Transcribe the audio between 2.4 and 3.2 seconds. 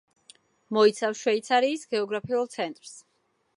ცენტრს.